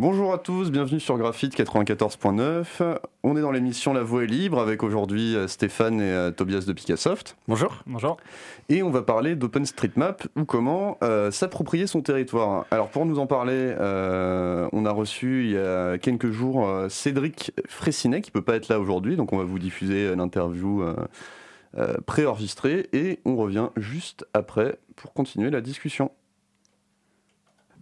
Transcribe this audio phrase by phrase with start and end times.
[0.00, 2.96] Bonjour à tous, bienvenue sur Graphite 94.9.
[3.22, 6.64] On est dans l'émission La Voix est libre avec aujourd'hui euh, Stéphane et euh, Tobias
[6.66, 7.36] de Picassoft.
[7.46, 7.82] Bonjour.
[7.86, 8.16] Bonjour.
[8.70, 12.64] Et on va parler d'OpenStreetMap ou comment euh, s'approprier son territoire.
[12.70, 13.74] Alors pour nous en parler,
[14.72, 18.80] on a reçu il y a quelques jours Cédric Fressinet qui peut pas être là
[18.80, 20.82] aujourd'hui, donc on va vous diffuser l'interview
[22.06, 26.10] préenregistrée et on revient juste après pour continuer la discussion.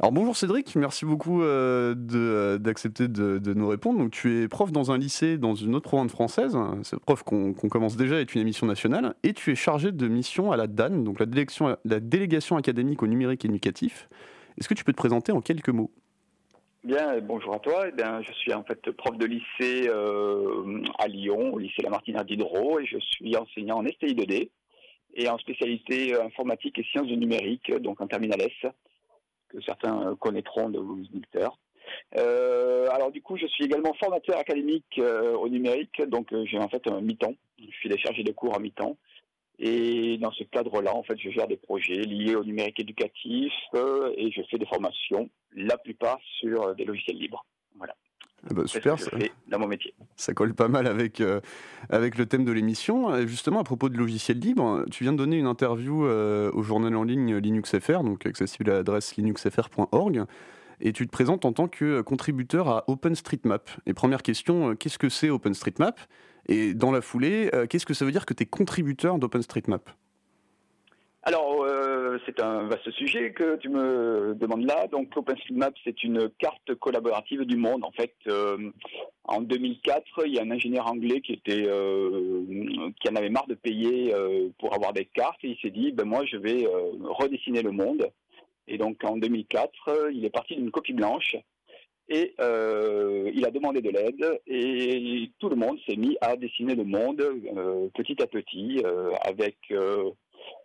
[0.01, 3.98] Alors bonjour Cédric, merci beaucoup euh, euh, d'accepter de, nous répondre.
[3.98, 6.57] Donc tu es prof dans un lycée dans une autre province française,
[7.05, 10.57] prof qu'on commence déjà est une émission nationale, et tu es chargé de mission à
[10.57, 14.09] la DAN, donc la délégation, académique au numérique éducatif.
[14.57, 15.91] Est-ce que tu peux te présenter en quelques mots?
[16.85, 17.87] Bien, bonjour à toi.
[17.88, 22.79] Eh je suis en fait prof de lycée euh, à Lyon, au lycée Lamartine Diderot,
[22.79, 24.51] et je suis enseignant en STI 2D
[25.15, 28.71] et en spécialité informatique et sciences du numérique, donc en terminale S
[29.49, 31.59] que certains connaîtront de vos auditeurs.
[32.16, 36.59] Euh, alors du coup, je suis également formateur académique euh, au numérique, donc euh, j'ai
[36.59, 37.35] en fait un mi-temps.
[37.59, 38.96] Je suis des chargés de cours à mi-temps.
[39.60, 44.30] Et dans ce cadre-là, en fait, je gère des projets liés au numérique éducatif et
[44.30, 47.45] je fais des formations, la plupart sur des logiciels libres.
[48.45, 49.11] Ah bah, super, ça,
[49.49, 49.95] dans mon métier.
[50.17, 51.41] Ça colle pas mal avec, euh,
[51.91, 53.27] avec le thème de l'émission.
[53.27, 56.95] Justement, à propos de logiciels libres, tu viens de donner une interview euh, au journal
[56.97, 60.25] en ligne LinuxFR, donc accessible à l'adresse linuxfr.org,
[60.81, 63.69] et tu te présentes en tant que contributeur à OpenStreetMap.
[63.87, 65.99] Et première question, euh, qu'est-ce que c'est OpenStreetMap?
[66.47, 69.91] Et dans la foulée, qu'est-ce que ça veut dire que tu es contributeur d'OpenStreetMap?
[71.28, 74.87] Alors, euh, c'est un vaste sujet que tu me demandes là.
[74.87, 77.84] Donc, OpenStreetMap, c'est une carte collaborative du monde.
[77.84, 78.70] En fait, euh,
[79.25, 82.47] en 2004, il y a un ingénieur anglais qui était euh,
[82.98, 84.15] qui en avait marre de payer
[84.59, 86.66] pour avoir des cartes et il s'est dit, ben moi, je vais
[87.20, 88.09] redessiner le monde.
[88.66, 91.36] Et donc, en 2004, il est parti d'une copie blanche
[92.08, 96.84] et il a demandé de l'aide et tout le monde s'est mis à dessiner le
[96.84, 97.22] monde
[97.92, 98.82] petit à petit
[99.26, 99.58] avec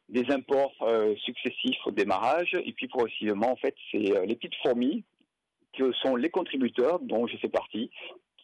[0.09, 2.55] des imports euh, successifs au démarrage.
[2.65, 5.03] Et puis progressivement, en fait, c'est euh, les petites fourmis
[5.73, 7.89] qui sont les contributeurs, dont je fais partie,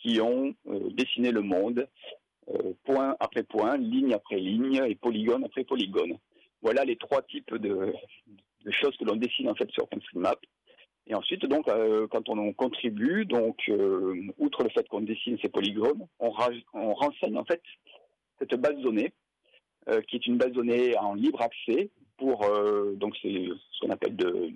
[0.02, 1.88] qui ont euh, dessiné le monde,
[2.84, 6.18] point après point, ligne après ligne et polygone après polygone.
[6.64, 7.94] Voilà les trois types de,
[8.72, 10.40] choses que l'on dessine en fait sur OpenStreetMap.
[11.06, 11.68] Et ensuite, donc,
[12.10, 13.72] quand on contribue, donc,
[14.40, 16.32] outre le fait qu'on dessine ces polygones, on,
[16.74, 17.62] on, renseigne en fait
[18.40, 19.14] cette base de données
[20.08, 21.90] qui est une base de données en libre accès
[22.20, 24.50] pour euh, donc c'est ce qu'on appelle euh,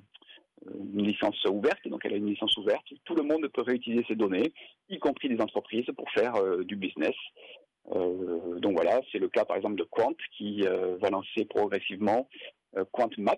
[0.94, 2.85] une licence ouverte, donc elle a une licence ouverte.
[3.05, 4.53] Tout le monde peut réutiliser ces données,
[4.89, 7.16] y compris des entreprises, pour faire du business.
[7.91, 12.29] donc voilà, c'est le cas par exemple de Quant qui va lancer progressivement
[12.94, 13.35] Quant Maps,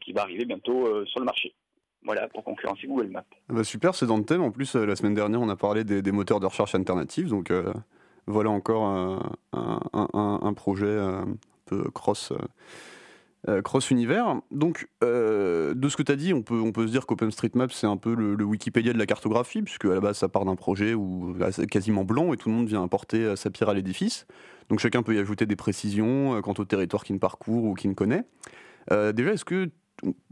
[0.00, 1.54] qui va arriver bientôt sur le marché.
[2.02, 3.24] Voilà, pour concurrencer Google Maps.
[3.48, 4.42] Ah bah super, c'est dans le thème.
[4.42, 7.52] En plus, la semaine dernière, on a parlé des, des moteurs de recherche alternatifs, donc
[8.26, 8.84] voilà encore
[9.52, 12.32] un, projet euh, un peu cross.
[12.32, 12.38] Euh,
[13.48, 14.40] euh, cross univers.
[14.52, 17.88] Donc, de ce que tu as dit, on peut, on peut se dire qu'OpenStreetMap, c'est
[17.88, 20.94] un peu le, Wikipédia de la cartographie, puisque à la base, ça part d'un projet
[20.94, 21.36] où,
[21.68, 24.26] quasiment blanc et tout le monde vient apporter sa pierre à l'édifice.
[24.68, 28.22] Donc, chacun peut y ajouter des précisions quant au territoire qu'il parcourt ou qu'il connaît.
[28.88, 29.70] déjà, est-ce que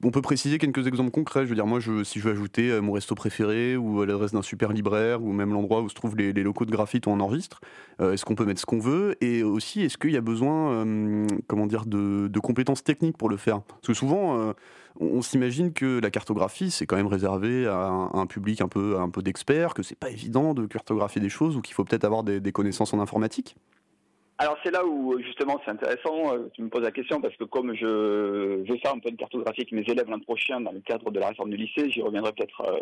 [0.03, 1.45] on peut préciser quelques exemples concrets.
[1.45, 4.43] Je veux dire, moi, si je veux ajouter euh, mon resto préféré ou l'adresse d'un
[4.43, 7.61] super libraire ou même l'endroit où se trouvent les, locaux de graphite ou on enregistre,
[8.01, 10.73] euh, est-ce qu'on peut mettre ce qu'on veut Et aussi, est-ce qu'il y a besoin,
[10.73, 13.63] euh, comment dire, de, compétences techniques pour le faire?
[13.63, 14.55] Parce que souvent,
[14.99, 19.11] on, s'imagine que la cartographie, c'est quand même réservé à un, public un peu, un
[19.11, 22.25] peu d'experts, que c'est pas évident de cartographier des choses ou qu'il faut peut-être avoir
[22.25, 23.57] des connaissances en informatique.
[24.41, 27.45] Alors c'est là où justement c'est intéressant, euh, tu me poses la question parce que
[27.45, 30.81] comme je vais faire un peu de cartographie avec mes élèves l'an prochain dans le
[30.81, 32.81] cadre de la réforme du lycée, j'y reviendrai peut-être euh,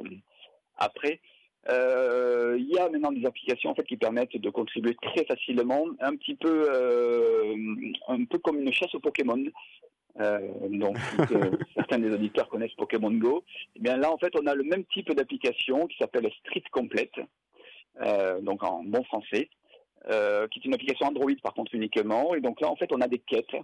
[0.77, 1.21] après.
[1.69, 5.85] Euh, il y a maintenant des applications en fait qui permettent de contribuer très facilement,
[5.99, 6.71] un petit peu,
[8.07, 9.43] un peu comme une chasse aux Pokémon.
[10.71, 10.97] donc
[11.75, 13.43] certains des auditeurs connaissent Pokémon Go.
[13.75, 16.63] Et eh bien là en fait on a le même type d'application qui s'appelle Street
[16.71, 17.19] Complete,
[18.43, 19.51] donc en bon français.
[20.07, 22.35] Euh, qui est une application Android par contre uniquement.
[22.35, 23.57] Et donc là, en fait, on a des quêtes.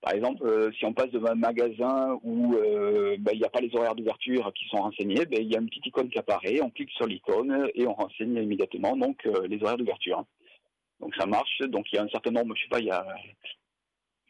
[0.00, 3.50] Par exemple, euh, si on passe devant un magasin où euh, ben, il n'y a
[3.50, 6.18] pas les horaires d'ouverture qui sont renseignés, ben, il y a une petite icône qui
[6.18, 10.24] apparaît, on clique sur l'icône et on renseigne immédiatement donc les horaires d'ouverture.
[11.00, 11.58] Donc ça marche.
[11.68, 13.06] Donc il y a un certain nombre, je sais pas, il y a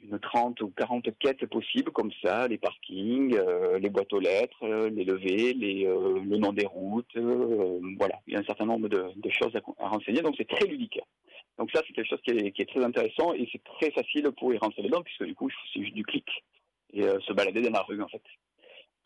[0.05, 3.39] une 30 ou 40 quêtes possibles comme ça, les parkings,
[3.81, 8.41] les boîtes aux lettres, les levées, les, le nom des routes, voilà, il y a
[8.41, 11.01] un certain nombre de, choses à renseigner, donc c'est très ludique.
[11.59, 14.59] Donc ça, c'est quelque chose qui est, très intéressant et c'est très facile pour y
[14.59, 16.27] rentrer dedans puisque du coup, c'est juste du clic
[16.93, 18.23] et euh, se balader dans la rue en fait.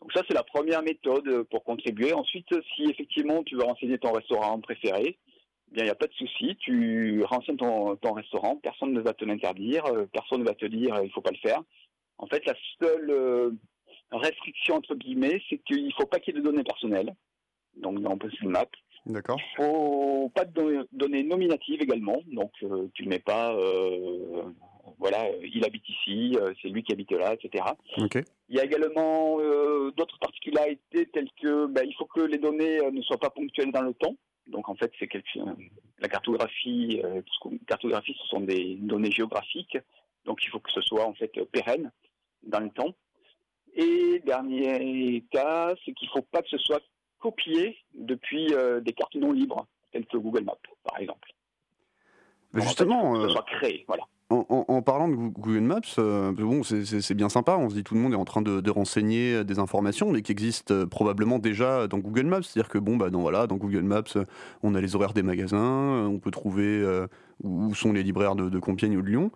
[0.01, 2.13] Donc ça, c'est la première méthode pour contribuer.
[2.13, 5.17] Ensuite, si effectivement tu veux renseigner ton restaurant préféré,
[5.71, 9.13] bien il n'y a pas de souci, tu renseignes ton, ton, restaurant, personne ne va
[9.13, 11.61] te l'interdire, personne ne va te dire il ne faut pas le faire.
[12.17, 13.57] En fait, la seule
[14.11, 17.15] restriction entre guillemets, c'est qu'il ne faut pas qu'il y ait de données personnelles.
[17.77, 18.69] Donc dans OpenStreetMap,
[19.05, 19.39] D'accord.
[19.39, 24.43] Il faut pas de données nominatives également, donc euh, tu ne mets pas, euh,
[24.99, 27.63] voilà, il habite ici, euh, c'est lui qui habite là, etc.
[27.97, 28.17] Ok.
[28.49, 29.37] Il y a également
[29.95, 33.81] d'autres particularités telles que, ben, il faut que les données ne soient pas ponctuelles dans
[33.81, 34.15] le temps.
[34.49, 35.39] Donc en fait, c'est quelque,
[35.99, 37.01] la cartographie,
[37.67, 39.77] cartographie, ce sont des données géographiques,
[40.25, 41.91] donc il faut que ce soit en fait pérenne
[42.43, 42.93] dans le temps.
[43.75, 46.81] Et dernier cas, c'est qu'il ne faut pas que ce soit
[47.19, 51.31] copié depuis euh, des cartes non libres, telles que Google Maps, par exemple.
[52.53, 54.03] justement, que ce euh, soit créé, voilà.
[54.29, 57.57] En, parlant de Google Maps, euh, bon, c'est bien sympa.
[57.57, 60.31] On se dit tout le monde est en train de, renseigner des informations, mais qui
[60.31, 62.43] existent probablement déjà dans Google Maps.
[62.43, 64.03] C'est-à-dire que bon, bah, dans, voilà, dans Google Maps,
[64.61, 66.85] on a les horaires des magasins, on peut trouver
[67.43, 69.31] où sont les libraires de, de, Compiègne ou de Lyon.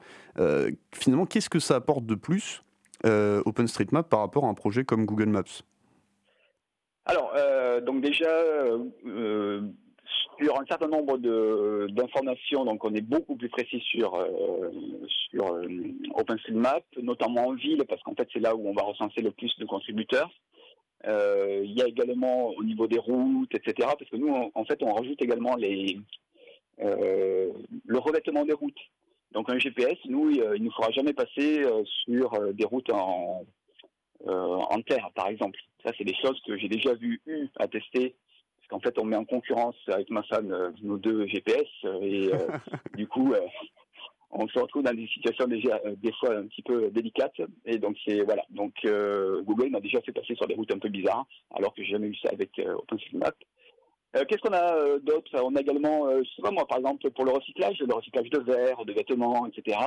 [0.92, 2.64] finalement, qu'est-ce que ça apporte de plus
[3.04, 5.64] OpenStreetMap par rapport à un projet comme Google Maps?
[7.06, 9.62] Alors, euh, donc déjà, euh,
[10.40, 11.18] sur un certain nombre
[11.88, 14.72] d'informations, donc on est beaucoup plus précis sur, euh,
[15.30, 15.60] sur
[16.16, 19.54] OpenStreetMap, notamment en ville, parce qu'en fait c'est là où on va recenser le plus
[19.60, 20.32] de contributeurs.
[21.06, 23.90] il y a également au niveau des routes, etc.
[23.98, 26.00] Parce que nous, en fait, on rajoute également les,
[26.80, 28.84] le revêtement des routes.
[29.34, 31.64] Donc un GPS, nous, il ne nous fera jamais passer
[32.06, 33.46] sur des routes en,
[34.26, 35.60] en terre, par exemple.
[35.84, 37.22] Ça, c'est des choses que j'ai déjà vu,
[37.58, 38.16] à tester.
[38.64, 41.68] Parce qu'en fait, on met en concurrence avec ma femme euh, nos deux GPS.
[41.84, 42.48] Euh, et euh,
[42.98, 43.34] du coup,
[44.32, 47.42] on se retrouve dans des situations déjà des fois un petit peu délicates.
[47.66, 48.44] Et donc, c'est voilà.
[48.50, 48.74] Donc,
[49.44, 52.08] Google m'a déjà fait passer sur des routes un peu bizarres, alors que j'ai jamais
[52.08, 53.36] eu ça avec OpenStreetMap.
[54.14, 55.32] Qu'est-ce qu'on a d'autre?
[55.44, 58.40] On a également, je sais pas moi, par exemple, pour le recyclage, le recyclage de
[58.40, 59.78] verre, de vêtements, etc.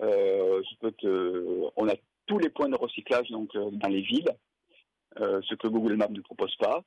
[0.00, 1.94] je peux te, on a
[2.26, 4.36] tous les points de recyclage donc dans les villes.
[5.18, 6.82] Euh, ce que Google Maps ne propose pas.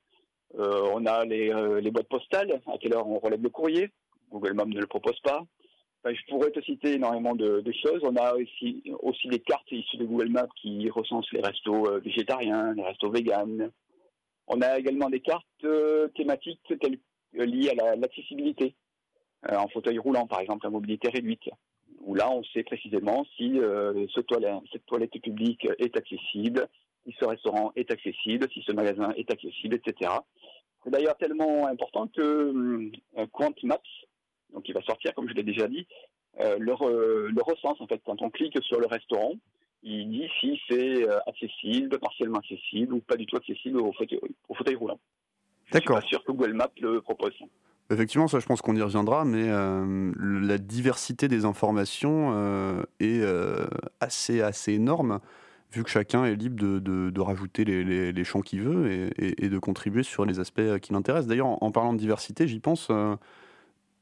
[0.59, 3.89] Euh, on a euh, les, boîtes postales, à quelle heure on relève le courrier.
[4.31, 5.43] Google Maps ne le propose pas.
[6.05, 8.01] je pourrais te citer énormément de, choses.
[8.03, 8.83] On a aussi,
[9.25, 13.71] des cartes issues de Google Maps qui recensent les restos végétariens, les restos véganes.
[14.47, 15.65] On a également des cartes
[16.15, 16.99] thématiques telles,
[17.33, 18.75] liées à l'accessibilité,
[19.47, 21.49] en fauteuil roulant par exemple, à mobilité réduite,
[22.01, 23.59] où là on sait précisément si
[24.15, 26.67] cette toilette publique est accessible,
[27.05, 30.11] si ce restaurant est accessible, si ce magasin est accessible, etc.
[30.83, 32.21] C'est d'ailleurs tellement important que
[33.17, 33.77] euh, Quant Maps,
[34.53, 35.87] donc il va sortir, comme je l'ai déjà dit,
[36.39, 36.73] euh, le,
[37.29, 39.33] le, recense en fait quand on clique sur le restaurant,
[39.83, 44.19] il dit si c'est euh, accessible, partiellement accessible ou pas du tout accessible au fauteuil,
[44.49, 44.99] au fauteuil roulant.
[45.71, 45.97] D'accord.
[46.01, 47.33] Je suis pas sûr que Google Maps le propose.
[47.89, 53.21] Effectivement, ça, je pense qu'on y reviendra, mais la diversité des informations est
[53.99, 55.19] assez, assez énorme
[55.73, 60.25] vu que chacun est libre de, rajouter les, champs qu'il veut et, de contribuer sur
[60.25, 61.27] les aspects qui l'intéressent.
[61.27, 62.87] D'ailleurs, en, parlant de diversité, j'y pense.
[62.91, 63.15] Euh,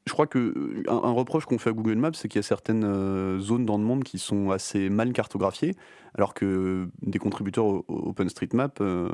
[0.06, 2.84] je crois que un, reproche qu'on fait à Google Maps, c'est qu'il y a certaines
[2.84, 5.74] euh, zones dans le monde qui sont assez mal cartographiées,
[6.14, 9.08] alors que des contributeurs OpenStreetMap euh,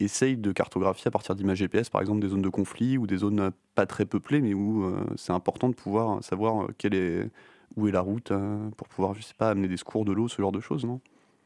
[0.00, 3.18] essayent de cartographier à partir d'images GPS, par exemple des zones de conflit ou des
[3.18, 7.30] zones pas très peuplées, mais où c'est important de pouvoir savoir quelle est,
[7.76, 8.32] où est la route
[8.76, 11.00] pour pouvoir, je sais pas, amener des secours de l'eau, ce genre de choses, non?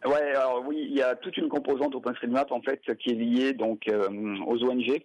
[0.05, 3.53] Ouais, alors oui, il y a toute une composante OpenStreetMap en fait qui est liée
[3.53, 5.03] donc euh, aux ONG.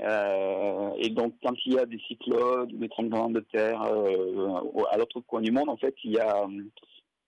[0.00, 4.98] Euh, et donc quand il y a des cyclones, des tremblements de terre euh, à
[4.98, 6.44] l'autre coin du monde, en fait, il y a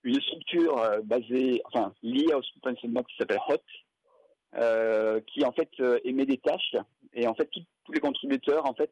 [0.03, 0.75] une structure
[1.05, 5.71] basée, enfin liée à OpenStreetMap qui s'appelle HOT, qui en fait
[6.05, 6.77] émet des tâches.
[7.15, 7.49] Et en fait,
[7.85, 8.91] tous les contributeurs en fait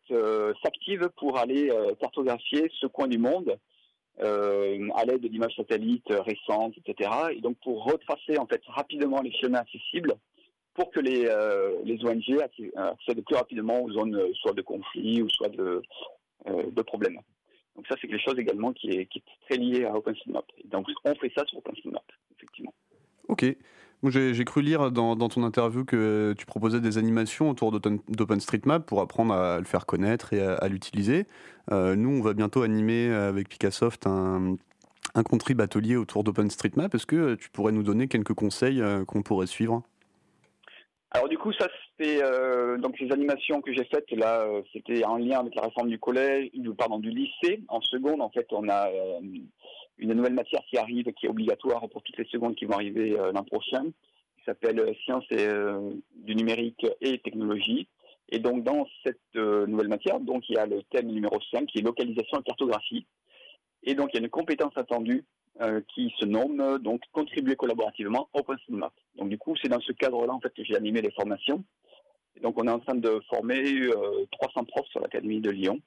[0.63, 3.59] s'activent pour aller cartographier ce coin du monde
[4.21, 7.11] euh, à l'aide d'images satellites récentes, etc.
[7.33, 10.15] Et donc pour retracer en fait rapidement les chemins accessibles
[10.75, 12.41] pour que les, euh, les ONG
[12.77, 15.83] accèdent plus rapidement aux zones soit de conflit ou soit de,
[16.49, 17.19] euh, de problèmes.
[17.75, 20.47] Donc ça c'est quelque chose également qui est, qui est très lié à OpenStreetMap.
[20.67, 22.05] Donc on fait ça sur OpenStreetMap,
[22.37, 22.75] effectivement.
[23.29, 23.45] Ok.
[24.05, 29.35] J'ai cru lire dans, ton interview que tu proposais des animations autour d'OpenStreetMap pour apprendre
[29.35, 31.27] à le faire connaître et à, l'utiliser.
[31.73, 34.57] Euh, nous, on va bientôt animer avec Picassoft un,
[35.15, 36.95] un contrib atelier autour d'OpenStreetMap.
[36.95, 39.83] Est-ce que tu pourrais nous donner quelques conseils euh, qu'on pourrait suivre?
[41.11, 41.67] Alors du coup, ça
[41.99, 45.89] c'était euh, donc les animations que j'ai faites là, c'était en lien avec la réforme
[45.89, 47.63] du collège, pardon du lycée.
[47.69, 48.91] En seconde, en fait, on a
[49.99, 53.19] une nouvelle matière qui arrive, qui est obligatoire pour toutes les secondes qui vont arriver
[53.19, 55.49] euh, l'an prochain, qui s'appelle Sciences et,
[56.15, 57.89] du numérique et technologie.
[58.29, 61.79] Et donc, dans cette nouvelle matière, donc, il y a le thème numéro 5 qui
[61.79, 63.07] est localisation et cartographie.
[63.83, 65.25] Et donc, il y a une compétence attendue
[65.95, 68.93] qui se nomme donc contribuer collaborativement OpenStreetMap.
[69.17, 71.65] Donc, du coup, c'est dans ce cadre-là en fait que j'ai animé les formations.
[72.37, 73.63] Et donc, on est en train de former
[74.33, 75.81] 300 profs sur l'Académie de Lyon.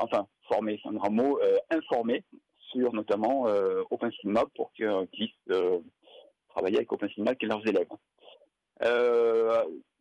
[0.00, 1.38] enfin, former, c'est un grand mot,
[1.70, 2.24] informer
[2.74, 3.46] sur notamment
[3.90, 5.54] OpenStreetMap pour qu'ils puissent
[6.48, 7.88] travailler avec OpenStreetMap et leurs élèves.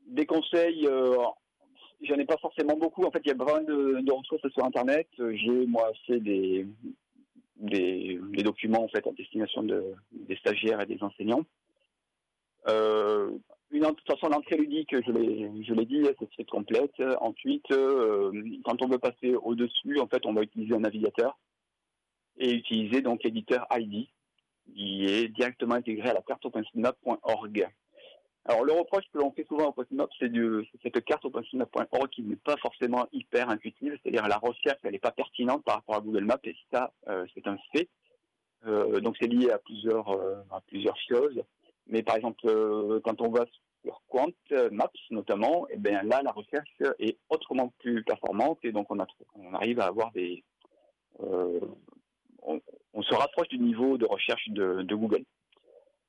[0.07, 0.87] des conseils,
[2.01, 3.05] j'en ai pas forcément beaucoup.
[3.05, 5.07] En fait, il y a vraiment de, de ressources sur Internet.
[5.17, 6.65] J'ai moi fait des,
[7.63, 11.45] des, documents en fait à destination de, des stagiaires et des enseignants.
[12.67, 13.31] Euh,
[13.71, 16.03] une, de toute façon, l'entrée ludique, je l'ai dit,
[16.37, 16.93] c'est complète.
[17.19, 18.31] Ensuite, euh,
[18.63, 21.37] quand on veut passer au-dessus, en fait, on va utiliser un navigateur
[22.37, 24.07] et utiliser donc l'éditeur ID
[24.73, 27.67] qui est directement intégré à la carte OpenStreetMap.org.
[28.45, 32.35] Alors, le reproche que l'on fait souvent au OpenStreetMap, c'est cette carte OpenStreetMap.org qui n'est
[32.35, 36.25] pas forcément hyper intuitive, c'est-à-dire la recherche, elle n'est pas pertinente par rapport à Google
[36.25, 37.87] Maps, et ça, euh, c'est un fait.
[38.65, 41.41] Euh, donc, c'est lié à plusieurs, euh, à plusieurs choses.
[41.87, 42.41] Mais par exemple,
[43.03, 43.45] quand on va
[43.83, 44.31] sur Quant
[44.71, 49.53] Maps notamment, et eh bien là, la recherche est autrement plus performante, et donc on
[49.53, 50.43] arrive à avoir des...
[52.45, 55.23] On, se rapproche du niveau de recherche de Google.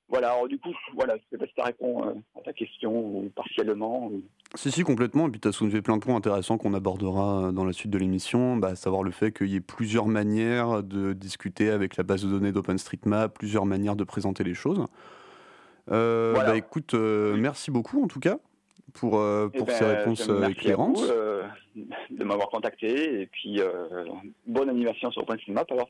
[0.09, 2.93] Voilà, alors du coup, voilà, je sais pas si ça répond euh, à ta question
[2.95, 4.13] ou partiellement.
[4.55, 5.29] Si, si, complètement.
[5.29, 7.91] Et puis tu as soulevé plein de points intéressants qu'on abordera euh, dans la suite
[7.91, 11.97] de l'émission, bah, à savoir le fait qu'il y ait plusieurs manières de discuter avec
[11.97, 14.85] la base de données d'OpenStreetMap, plusieurs manières de présenter les choses.
[15.91, 18.39] Euh, bah, écoute, merci beaucoup en tout cas
[18.93, 21.01] pour, eh pour ces ben, réponses éclairantes.
[21.75, 23.61] de m'avoir contacté et puis
[24.47, 25.89] bonne animation sur OpenStreetMap alors.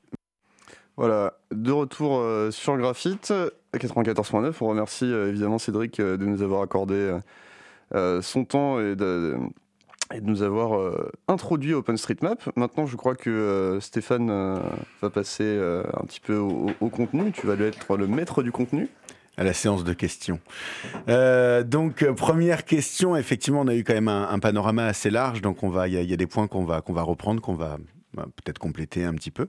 [0.97, 3.33] Voilà, de retour euh, sur Graphite,
[3.75, 4.55] 94.9.
[4.61, 7.19] On remercie euh, évidemment Cédric euh, de nous avoir accordé
[8.23, 9.37] son temps et de,
[10.21, 10.97] nous avoir
[11.29, 12.43] introduit OpenStreetMap.
[12.57, 14.61] Maintenant, je crois que Stéphane
[15.01, 15.61] va passer
[15.95, 17.31] un petit peu au, contenu.
[17.31, 18.89] Tu vas être le maître du contenu
[19.37, 20.41] à la séance de questions.
[21.07, 25.69] donc première question, effectivement, on a eu quand même un, panorama assez large, donc on
[25.69, 27.77] va, il y, a des points qu'on va qu'on va reprendre, qu'on va
[28.15, 29.49] peut-être compléter un petit peu.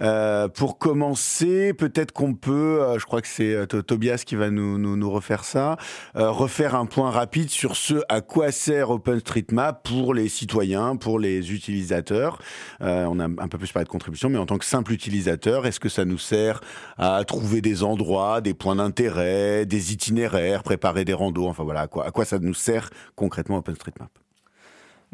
[0.00, 4.50] Euh, pour commencer, peut-être qu'on peut, euh, je crois que c'est euh, Tobias qui va
[4.50, 5.76] nous, refaire ça,
[6.14, 11.52] refaire un point rapide sur ce à quoi sert OpenStreetMap pour les citoyens, pour les
[11.52, 12.38] utilisateurs.
[12.80, 15.80] on a un peu plus parlé de contribution, mais en tant que simple utilisateur, est-ce
[15.80, 16.60] que ça nous sert
[16.96, 22.10] à trouver des endroits, des points d'intérêt, des itinéraires, préparer des randos, enfin voilà, à
[22.10, 24.23] quoi ça nous sert concrètement OpenStreetMap?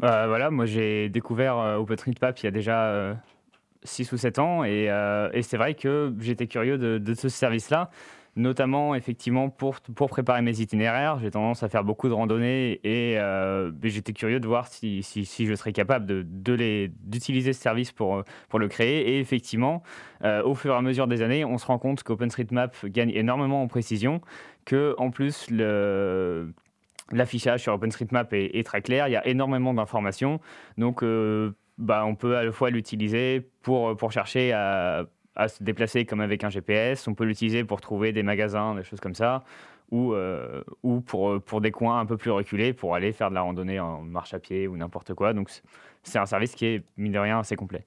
[0.01, 3.15] Bah, voilà, moi j'ai découvert euh, OpenStreetMap il y a déjà
[3.83, 7.29] 6 euh, ou 7 ans et, euh, et c'est vrai que j'étais curieux de, ce
[7.29, 7.91] service-là,
[8.35, 11.19] notamment effectivement pour, pour préparer mes itinéraires.
[11.19, 13.19] J'ai tendance à faire beaucoup de randonnées et
[13.83, 17.91] j'étais curieux de voir si, si, si, je serais capable de, de d'utiliser ce service
[17.91, 19.11] pour, pour le créer.
[19.11, 19.83] Et effectivement,
[20.23, 23.67] au fur et à mesure des années, on se rend compte qu'OpenStreetMap gagne énormément en
[23.67, 24.19] précision,
[24.65, 26.53] que en plus le
[27.11, 30.39] L'affichage sur OpenStreetMap est, très clair, il y a énormément d'informations,
[30.77, 35.05] donc euh, bah, on peut à la fois l'utiliser pour, pour chercher à,
[35.47, 38.99] se déplacer comme avec un GPS, on peut l'utiliser pour trouver des magasins, des choses
[38.99, 39.43] comme ça,
[39.89, 43.35] ou, euh, ou pour, pour des coins un peu plus reculés, pour aller faire de
[43.35, 45.33] la randonnée en marche à pied ou n'importe quoi.
[45.33, 45.49] Donc
[46.03, 47.85] c'est un service qui est, mine de rien, assez complet.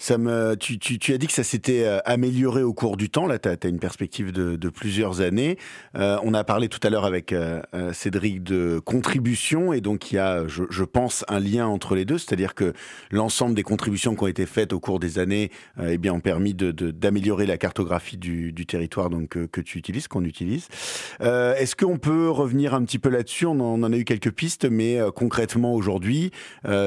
[0.00, 3.10] Ça me, tu, tu, tu, as dit que ça s'était euh, amélioré au cours du
[3.10, 3.26] temps.
[3.26, 5.58] Là, tu as, une perspective de, de plusieurs années.
[5.96, 10.12] Euh, on a parlé tout à l'heure avec euh, euh, Cédric de contribution, et donc
[10.12, 12.74] il y a, je, je pense, un lien entre les deux, c'est-à-dire que
[13.10, 15.50] l'ensemble des contributions qui ont été faites au cours des années,
[15.80, 19.60] euh, eh bien, ont permis d'améliorer de, la cartographie du, du territoire donc que, que,
[19.60, 20.68] tu utilises, qu'on utilise.
[21.20, 23.46] Est-ce qu'on peut revenir un petit peu là-dessus?
[23.46, 26.30] On, on, en a eu quelques pistes, mais concrètement aujourd'hui,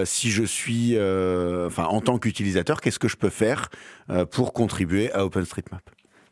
[0.05, 3.69] si je suis, enfin, en tant qu'utilisateur, qu'est-ce que je peux faire
[4.09, 5.81] euh, pour contribuer à OpenStreetMap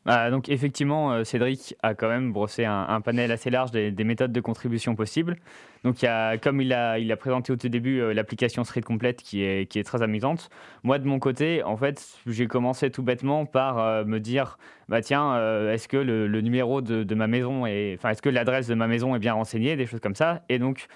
[0.05, 4.31] bah, donc effectivement, euh, Cédric a quand même brossé un, panel assez large des, méthodes
[4.31, 5.35] de contribution possibles.
[5.83, 8.63] Donc il y a, comme il a, il a présenté au tout début euh, l'application
[8.63, 10.49] Street Complete qui est, qui est très amusante.
[10.83, 14.57] Moi de mon côté, en fait, j'ai commencé tout bêtement par me dire,
[14.88, 15.35] bah tiens,
[15.69, 19.15] est-ce que le, numéro de, ma maison est, enfin est-ce que l'adresse de ma maison
[19.15, 20.43] est bien renseignée, des choses comme ça.
[20.47, 20.88] Et donc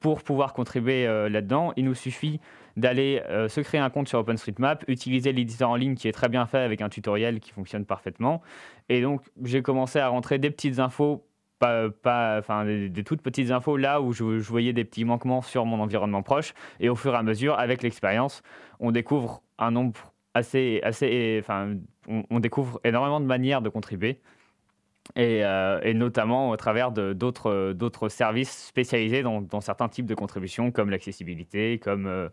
[0.00, 2.40] pour pouvoir contribuer là-dedans, il nous suffit
[2.76, 6.28] d'aller euh, se créer un compte sur OpenStreetMap, utiliser l'éditeur en ligne qui est très
[6.28, 8.42] bien fait avec un tutoriel qui fonctionne parfaitement.
[8.88, 11.26] Et donc, j'ai commencé à rentrer des petites infos
[11.62, 15.64] pas, pas, enfin, des, toutes petites infos là où je, voyais des petits manquements sur
[15.64, 16.54] mon environnement proche.
[16.80, 18.42] Et au fur et à mesure, avec l'expérience,
[18.80, 21.76] on découvre un nombre assez, assez, enfin,
[22.08, 24.18] on, découvre énormément de manières de contribuer.
[25.16, 25.42] Et,
[25.94, 32.30] notamment au travers d'autres services spécialisés dans, dans, certains types de contributions comme l'accessibilité, comme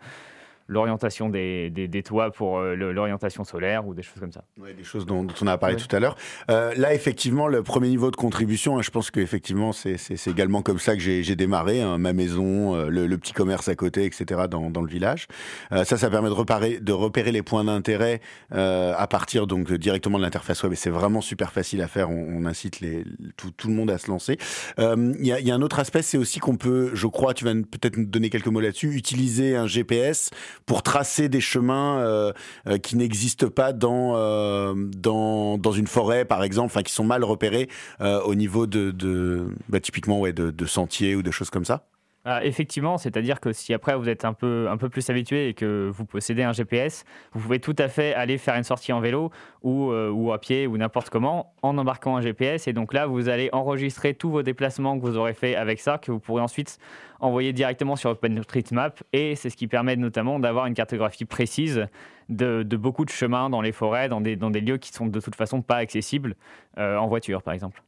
[0.69, 4.43] l'orientation des, des, toits pour euh, l'orientation solaire ou des choses comme ça.
[4.61, 6.15] Ouais, des choses dont, on a parlé tout à l'heure.
[6.49, 9.97] Euh, là, effectivement, le premier niveau de contribution, hein, je pense qu'effectivement, c'est
[10.27, 14.05] également comme ça que j'ai démarré, hein, ma maison, euh, le, petit commerce à côté,
[14.05, 15.27] etc., dans, dans le village.
[15.71, 18.21] ça, ça permet de, repérer, de repérer les points d'intérêt
[18.51, 20.71] à partir donc directement de l'interface web.
[20.73, 22.09] Et c'est vraiment super facile à faire.
[22.09, 23.03] On, incite les,
[23.35, 24.37] tout, tout, le monde à se lancer.
[24.77, 27.97] Il y a un autre aspect, c'est aussi qu'on peut, je crois, tu vas peut-être
[27.97, 30.29] nous donner quelques mots là-dessus, utiliser un GPS
[30.65, 32.33] pour tracer des chemins euh,
[32.67, 37.23] euh, qui n'existent pas dans, euh, dans, dans une forêt, par exemple, qui sont mal
[37.23, 41.65] repérés au niveau de, de bah, typiquement ouais, de, de sentiers ou de choses comme
[41.65, 41.85] ça
[42.25, 45.53] ah, effectivement, c'est-à-dire que si après vous êtes un peu, un peu plus habitué et
[45.53, 48.99] que vous possédez un GPS, vous pouvez tout à fait aller faire une sortie en
[48.99, 52.67] vélo ou, euh, ou à pied ou n'importe comment en embarquant un GPS.
[52.67, 55.97] Et donc là, vous allez enregistrer tous vos déplacements que vous aurez fait avec ça,
[55.97, 56.77] que vous pourrez ensuite
[57.21, 59.01] envoyer directement sur OpenStreetMap.
[59.13, 61.87] Et c'est ce qui permet notamment d'avoir une cartographie précise
[62.27, 65.19] de, beaucoup de chemins dans les forêts, dans des, dans des lieux qui sont de
[65.21, 66.35] toute façon pas accessibles
[66.77, 67.81] euh, en voiture, par exemple.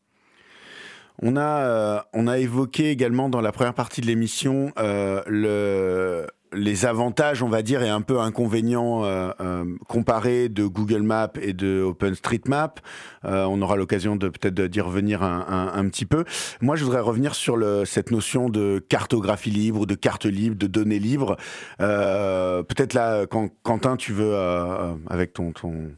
[1.21, 6.27] On a, euh, on a évoqué également dans la première partie de l'émission euh, le
[6.53, 11.53] les avantages, on va dire, et un peu inconvénients euh, comparés de Google Maps et
[11.53, 12.81] de OpenStreetMap.
[13.23, 16.25] on aura l'occasion de peut-être d'y revenir un, petit peu.
[16.59, 20.99] Moi, je voudrais revenir sur cette notion de cartographie libre, de carte libre, de données
[20.99, 21.37] libres.
[21.77, 23.25] peut-être là,
[23.63, 24.35] Quentin, tu veux,
[25.07, 25.91] avec ton, ton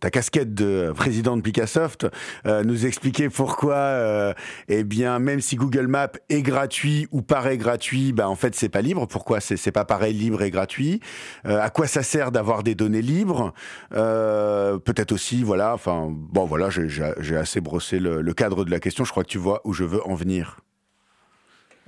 [0.00, 2.06] ta casquette de président de Picassoft,
[2.46, 4.34] euh, nous expliquer pourquoi, euh,
[4.68, 8.68] eh bien, même si Google Maps est gratuit ou paraît gratuit, bah, en fait, c'est
[8.68, 9.06] pas libre.
[9.06, 11.00] Pourquoi c'est pas pareil libre et gratuit?
[11.46, 13.52] Euh, À quoi ça sert d'avoir des données libres?
[13.90, 15.74] Peut-être aussi, voilà.
[15.74, 19.04] Enfin, bon, voilà, j'ai assez brossé le cadre de la question.
[19.04, 20.63] Je crois que tu vois où je veux en venir.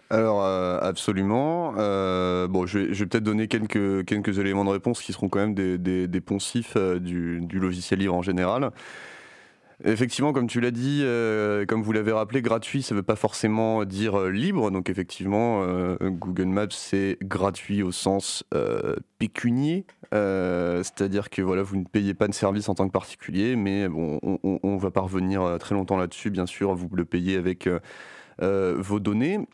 [0.09, 1.75] Alors, euh, absolument.
[1.79, 5.55] Euh, bon, je vais, peut-être donner quelques, quelques éléments de réponse qui seront quand même
[5.55, 8.71] des, des, poncifs euh, du, du, logiciel libre en général.
[9.85, 11.05] Effectivement, comme tu l'as dit,
[11.69, 14.71] comme vous l'avez rappelé, gratuit, ça ne veut pas forcément dire libre.
[14.71, 15.66] Donc, effectivement,
[16.01, 18.42] Google Maps, c'est gratuit au sens
[19.19, 19.85] pécunier.
[20.12, 24.19] C'est-à-dire que voilà, vous ne payez pas de service en tant que particulier, mais bon,
[24.23, 26.75] on ne va pas revenir très longtemps là-dessus, bien sûr.
[26.75, 27.69] Vous le payez avec
[28.40, 29.47] vos données.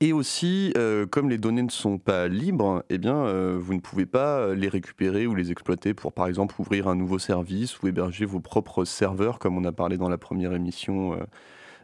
[0.00, 3.80] Et aussi, euh, comme les données ne sont pas libres, eh bien, euh, vous ne
[3.80, 7.88] pouvez pas les récupérer ou les exploiter pour, par exemple, ouvrir un nouveau service ou
[7.88, 11.16] héberger vos propres serveurs, comme on a parlé dans la première émission euh,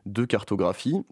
[0.05, 1.05] de cartographie.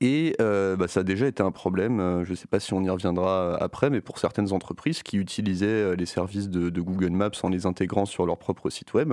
[0.00, 2.88] Et bah, ça a déjà été un problème, je ne sais pas si on y
[2.88, 7.66] reviendra après, mais pour certaines entreprises qui utilisaient les services de, Google Maps en les
[7.66, 9.12] intégrant sur leur propre site web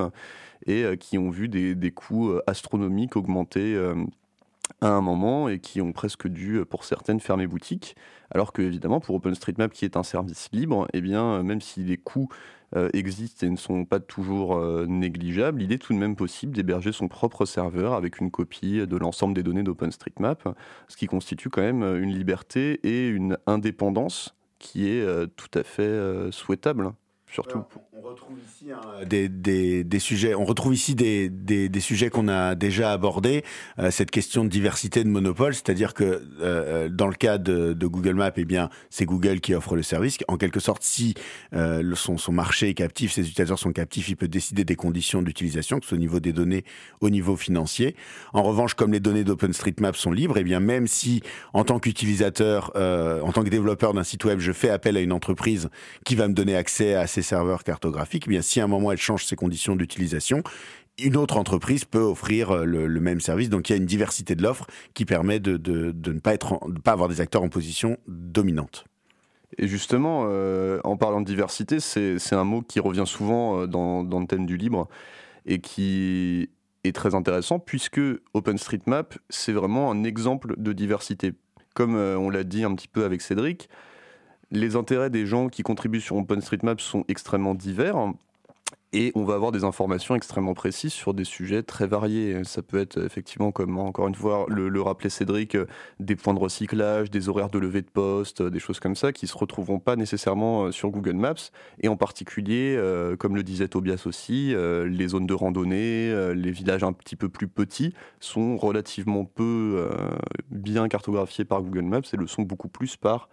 [0.67, 3.77] et qui ont vu des coûts astronomiques augmenter
[4.81, 7.95] à un moment et qui ont presque dû, euh, pour certaines, fermer boutique.
[8.31, 11.83] Alors que, évidemment, pour OpenStreetMap, qui est un service libre, eh bien, euh, même si
[11.83, 12.29] les coûts
[12.75, 14.57] euh, existent et ne sont pas toujours
[14.87, 18.97] négligeables, il est tout de même possible d'héberger son propre serveur avec une copie de
[18.97, 20.47] l'ensemble des données d'OpenStreetMap,
[20.87, 25.05] ce qui constitue quand même une liberté et une indépendance qui est
[25.35, 26.93] tout à fait souhaitable,
[27.31, 27.63] surtout
[28.03, 28.65] on retrouve ici
[29.05, 33.43] des, sujets, on retrouve ici des, des, sujets qu'on a déjà abordés.
[33.79, 37.73] Euh, cette question de diversité de monopole, c'est-à-dire que euh, euh, dans le cas de,
[37.73, 40.17] Google Maps, eh bien, c'est Google qui offre le service.
[40.27, 41.13] En quelque sorte, si
[41.51, 45.79] son, son marché est captif, ses utilisateurs sont captifs, il peut décider des conditions d'utilisation,
[45.79, 46.63] que ce soit au niveau des données,
[47.01, 47.95] au niveau financier.
[48.33, 51.21] En revanche, comme les données d'OpenStreetMap sont libres, eh bien, même si
[51.53, 55.11] en tant qu'utilisateur, en tant que développeur d'un site web, je fais appel à une
[55.11, 55.69] entreprise
[56.05, 58.91] qui va me donner accès à ces serveurs cartographiques eh bien, si à un moment
[58.91, 60.43] elle change ses conditions d'utilisation,
[60.99, 63.49] une autre entreprise peut offrir euh, le, même service.
[63.49, 66.91] Donc il y a une diversité de l'offre qui permet de, ne pas, être pas
[66.91, 68.85] avoir des acteurs en position dominante.
[69.57, 74.03] Et justement, euh, en parlant de diversité, c'est un mot qui revient souvent euh, dans,
[74.03, 74.87] le thème du libre
[75.45, 76.49] et qui
[76.83, 78.01] est très intéressant puisque
[78.33, 81.33] OpenStreetMap, c'est vraiment un exemple de diversité.
[81.73, 83.69] Comme on l'a dit un petit peu avec Cédric,
[84.51, 87.95] les intérêts des gens qui contribuent sur OpenStreetMap sont extrêmement divers.
[88.93, 92.43] Et on va avoir des informations extrêmement précises sur des sujets très variés.
[92.43, 95.55] Ça peut être effectivement, comme encore une fois le, rappelait Cédric,
[96.01, 99.27] des points de recyclage, des horaires de levée de poste, des choses comme ça qui
[99.27, 101.51] se retrouveront pas nécessairement euh, sur Google Maps.
[101.79, 106.51] Et en particulier, euh, comme le disait Tobias aussi, euh, les zones de randonnée, les
[106.51, 109.89] villages un petit peu plus petits sont relativement peu
[110.49, 113.29] bien cartographiés par Google Maps et le sont beaucoup plus par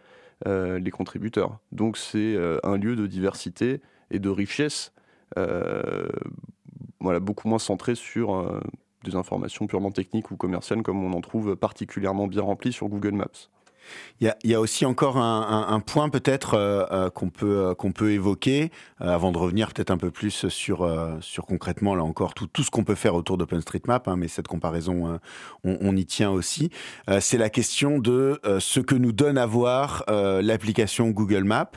[0.47, 1.59] les contributeurs.
[1.73, 4.93] Donc c'est euh, un lieu de diversité et de richesse,
[5.37, 6.09] euh,
[7.01, 8.61] voilà, beaucoup moins centré sur
[9.05, 13.13] des informations purement techniques ou commerciales comme on en trouve particulièrement bien remplies sur Google
[13.13, 13.49] Maps.
[14.21, 18.11] Il y, a, aussi encore un, point peut-être euh, euh, qu'on peut, euh, qu'on peut
[18.11, 22.65] évoquer avant de revenir peut-être un peu plus sur, sur concrètement là encore tout, tout
[22.65, 25.21] ce qu'on peut faire autour d'OpenStreetMap, hein, mais cette comparaison
[25.63, 26.71] on, y tient aussi.
[27.21, 31.71] c'est la question de ce que nous donne à voir l'application Google Maps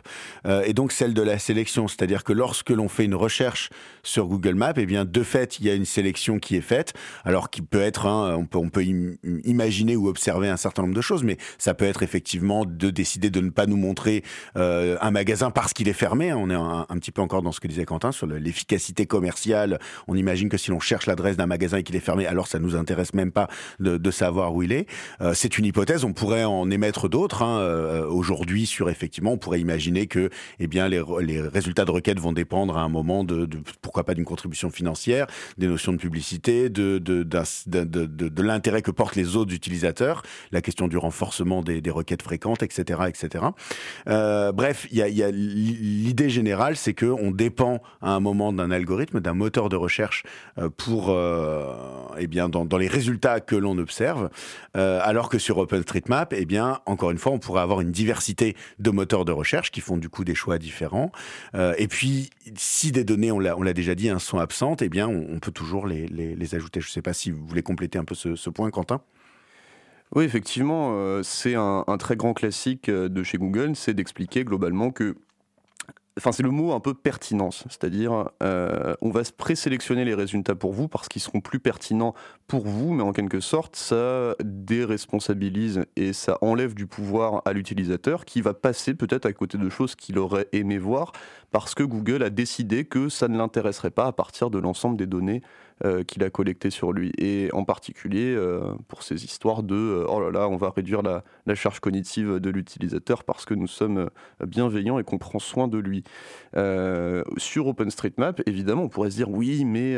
[0.66, 3.70] et donc celle de la sélection, c'est-à-dire que lorsque l'on fait une recherche
[4.02, 6.62] sur Google Maps, et eh bien de fait il y a une sélection qui est
[6.62, 6.94] faite,
[7.24, 8.84] alors qui peut être, hein, on peut, on peut
[9.44, 13.30] imaginer ou observer un certain nombre de choses, mais ça peut être effectivement de décider
[13.30, 14.24] de ne pas nous montrer
[14.58, 16.34] euh, un magasin parce qu'il est fermé.
[16.34, 19.80] On est un, petit peu encore dans ce que disait Quentin sur l'efficacité commerciale.
[20.08, 22.60] On imagine que si l'on cherche l'adresse d'un magasin et qu'il est fermé, alors ça
[22.60, 23.48] nous intéresse même pas
[23.80, 24.88] de, savoir où il est.
[25.22, 26.04] Euh, c'est une hypothèse.
[26.04, 27.44] On pourrait en émettre d'autres.
[27.44, 27.60] Hein.
[27.60, 31.02] Euh, aujourd'hui, sur effectivement, on pourrait imaginer que, eh bien, les,
[31.42, 33.48] résultats de requête vont dépendre à un moment de,
[33.82, 39.16] pourquoi pas d'une contribution financière, des notions de publicité, de, de, de, l'intérêt que portent
[39.16, 43.46] les autres utilisateurs, la question du renforcement des, des requêtes fréquentes, etc., etc.
[44.08, 48.72] Euh, bref, il y a, l'idée générale, c'est que on dépend à un moment d'un
[48.72, 50.24] algorithme, d'un moteur de recherche
[50.58, 51.74] euh, pour, euh,
[52.18, 54.30] eh bien, dans, les résultats que l'on observe,
[54.74, 58.90] alors que sur OpenStreetMap, eh bien, encore une fois, on pourrait avoir une diversité de
[58.92, 61.12] moteurs de recherche qui font du coup des choix différents.
[61.54, 65.40] et puis, si des données, on l'a déjà dit, hein, sont absentes, eh bien, on,
[65.40, 66.82] peut toujours les, ajouter.
[66.82, 69.02] Je ne sais pas si vous voulez compléter un peu ce point, Quentin.
[70.14, 74.92] Oui, effectivement, euh, c'est un, très grand classique euh, de chez Google, c'est d'expliquer globalement
[74.92, 75.16] que
[76.18, 80.74] Enfin, c'est le mot un peu pertinence, c'est-à-dire euh, on va présélectionner les résultats pour
[80.74, 82.14] vous parce qu'ils seront plus pertinents
[82.52, 88.26] pour vous, mais en quelque sorte, ça déresponsabilise et ça enlève du pouvoir à l'utilisateur
[88.26, 91.14] qui va passer peut-être à côté de choses qu'il aurait aimé voir
[91.52, 95.06] parce que Google a décidé que ça ne l'intéresserait pas à partir de l'ensemble des
[95.06, 95.42] données
[95.84, 97.12] euh, qu'il a collecté sur lui.
[97.18, 101.02] Et en particulier euh, pour ces histoires de euh, oh là là, on va réduire
[101.02, 104.10] la, la charge cognitive de l'utilisateur parce que nous sommes
[104.46, 106.04] bienveillants et qu'on prend soin de lui.
[107.38, 109.96] sur OpenStreetMap, évidemment, on pourrait se dire oui, mais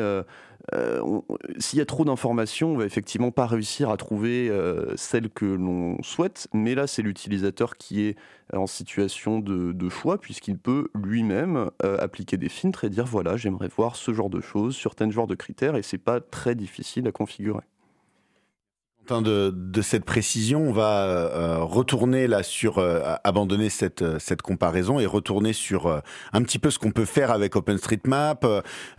[0.74, 1.22] euh,
[1.58, 5.46] s'il y a trop d'informations, on va effectivement pas réussir à trouver euh, celle que
[5.46, 6.48] l'on souhaite.
[6.54, 8.16] Mais là, c'est l'utilisateur qui est
[8.54, 13.68] en situation de, choix, puisqu'il peut lui-même euh, appliquer des filtres et dire voilà, j'aimerais
[13.68, 17.08] voir ce genre de choses sur tel genre de critères, et c'est pas très difficile
[17.08, 17.64] à configurer.
[19.10, 24.42] De, de, cette précision, on va euh, retourner là sur euh, abandonner cette euh, cette
[24.42, 28.46] comparaison et retourner sur un petit peu ce qu'on peut faire avec OpenStreetMap,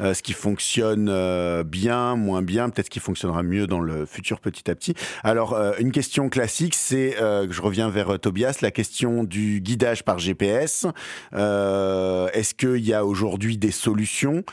[0.01, 4.71] ce qui fonctionne bien, moins bien, peut-être ce qui fonctionnera mieux dans le futur petit
[4.71, 4.95] à petit.
[5.23, 10.87] Alors une question classique, c'est je reviens vers Tobias, la question du guidage par GPS.
[11.33, 14.45] Est-ce qu'il y a aujourd'hui des solutions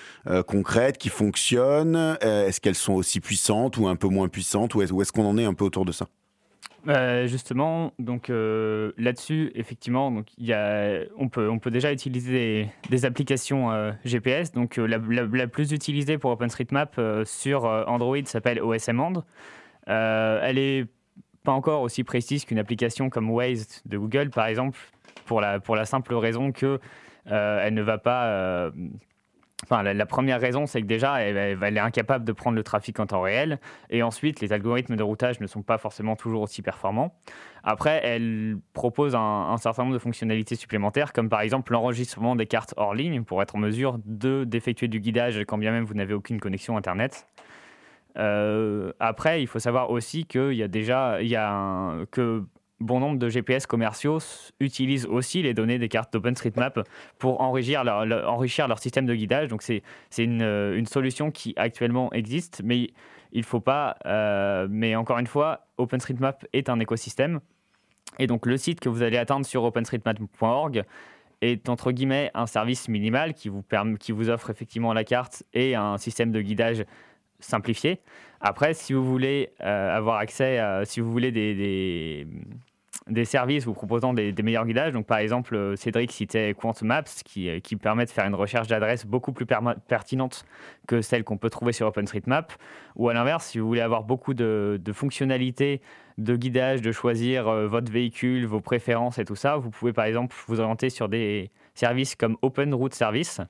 [0.48, 2.18] concrètes qui fonctionnent?
[2.22, 4.76] Est-ce qu'elles sont aussi puissantes ou un peu moins puissantes?
[4.76, 6.08] Ou est-ce qu'on en est un peu autour de ça
[6.88, 14.52] euh, justement, donc euh, là-dessus, effectivement, on peut déjà utiliser des, applications euh, GPS.
[14.52, 19.24] Donc la, la, plus utilisée pour OpenStreetMap sur Android s'appelle OSMand.
[19.86, 20.88] elle est
[21.44, 24.80] pas encore aussi précise qu'une application comme Waze de Google, par exemple,
[25.26, 26.80] pour la pour la simple raison que
[27.26, 28.72] elle ne va pas
[29.70, 33.22] La, première raison, c'est que déjà, elle, est incapable de prendre le trafic en temps
[33.22, 33.60] réel.
[33.90, 37.14] Et ensuite, les algorithmes de routage ne sont pas forcément toujours aussi performants.
[37.64, 42.74] Après, elle propose un, certain nombre de fonctionnalités supplémentaires, comme par exemple l'enregistrement des cartes
[42.76, 46.40] hors ligne pour être en mesure d'effectuer du guidage quand bien même vous n'avez aucune
[46.40, 47.28] connexion Internet.
[48.18, 52.44] Euh, après, il faut savoir aussi qu'il y a déjà, il y a un, que
[52.82, 54.20] bon nombre de GPS commerciaux
[54.60, 56.80] utilisent aussi les données des cartes d'OpenStreetMap
[57.18, 59.48] pour enrichir leur, système de guidage.
[59.48, 59.84] Donc c'est
[60.18, 62.90] une, une, solution qui actuellement existe, mais
[63.32, 63.98] il faut pas.
[64.06, 67.40] Euh, mais encore une fois, OpenStreetMap est un écosystème.
[68.20, 70.84] Et donc le site que vous allez atteindre sur openstreetmap.org
[71.42, 76.32] est entre guillemets un service minimal qui vous, offre effectivement la carte et un système
[76.32, 76.86] de guidage
[77.40, 78.02] simplifié.
[78.42, 82.28] Après, si vous voulez euh, avoir accès, à, si vous voulez des
[83.24, 84.94] services vous proposant des, meilleurs guidages.
[84.94, 88.36] Donc, par exemple, euh, Cédric citait Quant Maps, qui, euh, qui permet de faire une
[88.36, 89.46] recherche d'adresse beaucoup plus
[89.88, 90.46] pertinente
[90.88, 92.54] que celle qu'on peut trouver sur OpenStreetMap.
[92.96, 95.82] Ou à l'inverse, si vous voulez avoir beaucoup de, fonctionnalités
[96.18, 100.06] de guidage, de choisir euh, votre véhicule, vos préférences et tout ça, vous pouvez par
[100.06, 103.42] exemple vous orienter sur des services comme Open Route Service,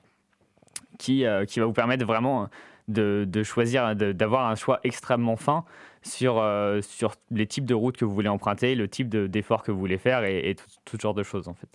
[0.98, 2.48] qui, qui va vous permettre vraiment
[2.88, 5.64] de, de choisir, d'avoir un choix extrêmement fin
[6.02, 9.70] sur, euh, sur les types de routes que vous voulez emprunter, le type d'effort que
[9.70, 11.68] vous voulez faire et, tout, tout, genre de choses en fait.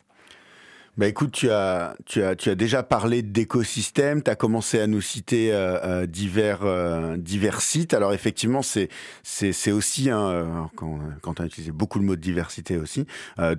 [0.97, 4.87] Bah écoute, tu as, tu as, tu as déjà parlé d'écosystème, tu as commencé à
[4.87, 7.93] nous citer euh, euh, divers, euh, divers sites.
[7.93, 8.89] Alors effectivement, c'est,
[9.21, 13.05] c'est, c'est aussi, un, quand, quand on a utilisé beaucoup le mot de diversité aussi,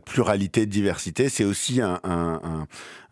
[0.04, 2.66] pluralité de diversité, c'est aussi un, un,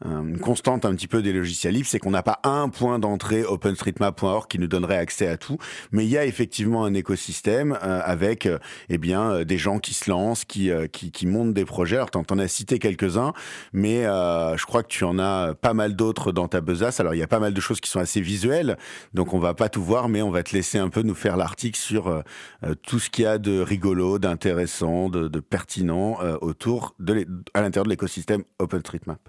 [0.04, 3.44] une constante un petit peu des logiciels libres, c'est qu'on n'a pas un point d'entrée
[3.44, 5.58] OpenStreetMap.org qui nous donnerait accès à tout,
[5.92, 8.48] mais il y a effectivement un écosystème avec
[8.88, 11.96] eh bien, des gens qui se lancent, qui, qui, qui montent des projets.
[11.96, 13.32] Alors tu en as cité quelques-uns,
[13.72, 17.00] mais euh, je crois que tu en as pas mal d'autres dans ta besace.
[17.00, 18.76] Alors il y a pas mal de choses qui sont assez visuelles,
[19.14, 21.36] donc on va pas tout voir, mais on va te laisser un peu nous faire
[21.36, 22.22] l'article sur euh,
[22.64, 27.84] euh, tout ce qu'il y a de rigolo, d'intéressant, de, pertinent autour de à l'intérieur
[27.84, 29.20] de l'écosystème OpenStreetMap.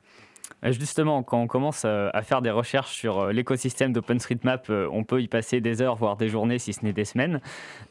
[0.64, 5.62] Justement, quand on commence à faire des recherches sur l'écosystème d'OpenStreetMap, on peut y passer
[5.62, 7.42] des heures, voire des journées, si ce n'est des semaines.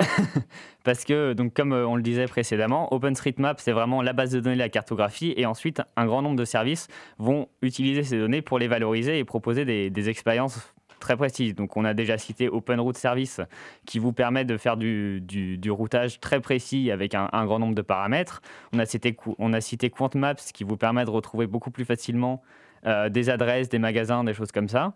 [0.84, 4.56] Parce que, donc, comme on le disait précédemment, OpenStreetMap, c'est vraiment la base de données
[4.56, 5.32] de la cartographie.
[5.36, 9.24] Et ensuite, un grand nombre de services vont utiliser ces données pour les valoriser et
[9.24, 11.54] proposer des, des expériences très précise.
[11.54, 13.40] Donc on a déjà cité OpenRoute Service
[13.84, 18.42] qui vous permet de faire du, routage très précis avec un, grand nombre de paramètres.
[18.72, 22.42] On a cité, on a cité QuantMaps qui vous permet de retrouver beaucoup plus facilement
[22.86, 24.94] euh, des adresses, des magasins, des choses comme ça.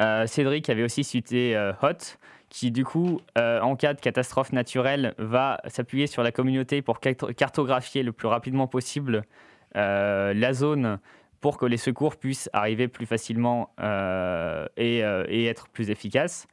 [0.00, 2.18] Euh, Cédric avait aussi cité euh, Hot,
[2.48, 8.04] qui du coup, en cas de catastrophe naturelle, va s'appuyer sur la communauté pour cartographier
[8.04, 9.24] le plus rapidement possible
[9.74, 11.00] la zone
[11.40, 16.46] pour que les secours puissent arriver plus facilement euh, euh, et, être plus efficaces.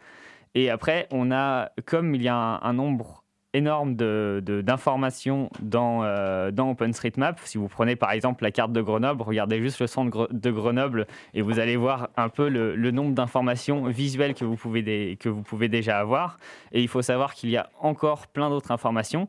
[0.56, 6.52] Et après, on a, comme il y a un, nombre énorme d'informations de, dans, euh,
[6.52, 7.40] dans OpenStreetMap.
[7.44, 11.08] Si vous prenez par exemple la carte de Grenoble, regardez juste le centre de Grenoble
[11.34, 15.42] et vous allez voir un peu le, nombre d'informations visuelles que vous, pouvez que vous
[15.42, 16.40] pouvez déjà avoir.
[16.72, 19.28] Et il faut savoir qu'il y a encore plein d'autres informations.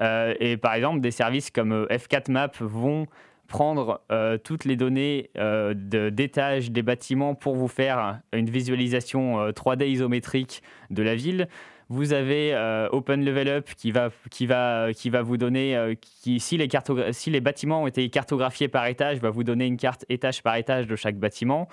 [0.00, 3.06] et par exemple, des services comme F4 Map vont
[3.48, 9.82] prendre euh, toutes les données euh, d'étages des bâtiments pour vous faire une visualisation 3D
[9.82, 11.48] euh, isométrique de la ville.
[11.88, 12.54] Vous avez
[12.92, 15.96] Open Level Up qui va, qui va, qui va vous donner,
[16.38, 20.56] si, les bâtiments ont été cartographiés par étage, va vous donner une carte étage par
[20.56, 21.66] étage de chaque bâtiment.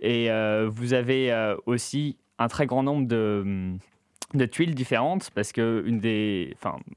[0.00, 0.30] Et
[0.68, 6.54] vous avez aussi un très grand nombre de, tuiles différentes parce que une des,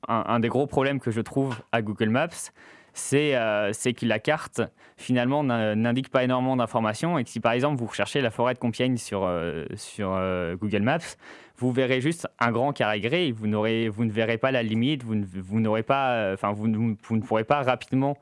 [0.07, 2.51] un, des gros problèmes que je trouve à Google Maps,
[3.13, 4.62] euh, c'est que la carte,
[4.97, 7.17] finalement, n'indique pas énormément d'informations.
[7.17, 9.65] Et que si, par exemple, vous recherchez la forêt de Compiègne sur, euh,
[9.99, 10.97] euh, Google Maps,
[11.57, 13.31] vous verrez juste un grand carré gris.
[13.31, 15.03] Vous, vous ne verrez pas la limite.
[15.03, 18.17] Vous ne, vous pas, enfin, vous, ne pourrez pas rapidement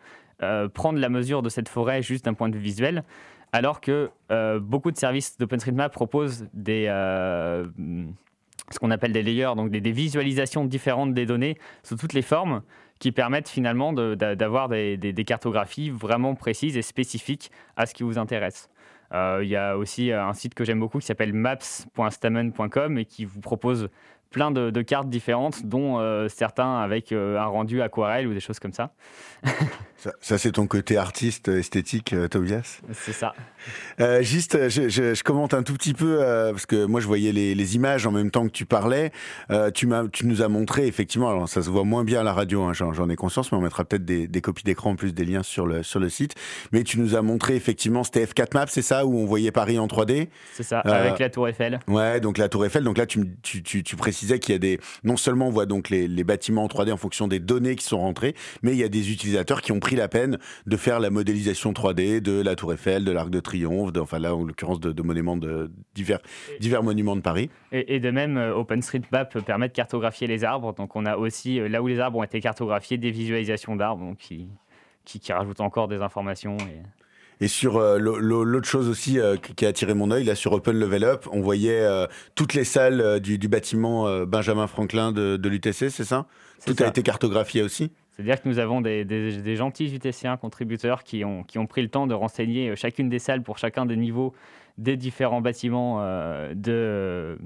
[0.74, 3.04] prendre la mesure de cette forêt juste d'un point de vue visuel.
[3.54, 4.12] Alors que
[4.60, 6.48] beaucoup de services d'OpenStreetMap proposent
[8.72, 12.62] ce qu'on appelle des layers, donc des, visualisations différentes des données sous toutes les formes
[13.00, 18.70] qui permettent finalement d'avoir des, cartographies vraiment précises et spécifiques à ce qui vous intéresse.
[19.14, 23.24] Euh, il y a aussi un site que j'aime beaucoup qui s'appelle maps.stamen.com et qui
[23.24, 23.90] vous propose
[24.30, 28.60] plein de, cartes différentes, dont euh, certains avec euh, un rendu aquarelle ou des choses
[28.60, 28.92] comme ça.
[30.22, 32.82] ça, c'est ton côté artiste esthétique, euh, Tobias?
[32.94, 33.34] C'est ça.
[34.22, 36.20] juste, je, je, commente un tout petit peu,
[36.52, 39.12] parce que moi je voyais les, les, images en même temps que tu parlais.
[39.74, 42.74] tu, nous as montré, effectivement, alors ça se voit moins bien à la radio, hein,
[42.74, 45.44] j'en, ai conscience, mais on mettra peut-être des, des, copies d'écran en plus des liens
[45.44, 46.36] sur le, sur le site.
[46.72, 49.80] Mais tu nous as montré, effectivement, c'était F4 Maps, c'est ça, où on voyait Paris
[49.80, 51.80] en 3D C'est ça, avec la Tour Eiffel.
[51.88, 52.84] Ouais, donc la Tour Eiffel.
[52.84, 54.80] Donc là, tu, tu, tu, tu précises disait qu'il y a des.
[55.04, 58.00] Non seulement on voit donc les, bâtiments en 3D en fonction des données qui sont
[58.00, 61.10] rentrées, mais il y a des utilisateurs qui ont pris la peine de faire la
[61.10, 65.02] modélisation 3D de la Tour Eiffel, de l'Arc de Triomphe, enfin là en l'occurrence de,
[65.02, 66.20] monuments de divers,
[66.60, 67.50] divers monuments de Paris.
[67.72, 70.74] Et, de même, euh, OpenStreetMap permet de cartographier les arbres.
[70.74, 74.16] Donc on a aussi, euh, là où les arbres ont été cartographiés, des visualisations d'arbres
[74.20, 74.48] qui,
[75.06, 76.58] qui, qui, rajoutent encore des informations.
[76.58, 76.82] Et...
[77.39, 80.78] Et sur euh, l'autre chose aussi euh, qui a attiré mon œil, là sur Open
[80.78, 86.04] Level Up, on voyait euh, toutes les salles du, bâtiment Benjamin Franklin de, l'UTC, c'est
[86.04, 86.26] ça?
[86.65, 87.91] Tout a été cartographié aussi?
[88.12, 91.89] C'est-à-dire que nous avons des, des, gentils UTC1 contributeurs qui ont, qui ont pris le
[91.89, 94.34] temps de renseigner chacune des salles pour chacun des niveaux
[94.80, 96.02] des différents bâtiments
[96.56, 97.38] de,